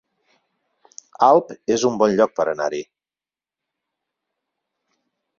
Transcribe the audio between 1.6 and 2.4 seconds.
es un bon lloc